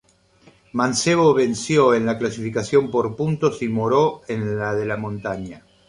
[0.73, 5.63] Mancebo venció en la clasificación por puntos y Moreau en la de la montaña.